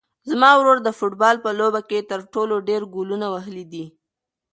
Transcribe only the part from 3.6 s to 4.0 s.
دي.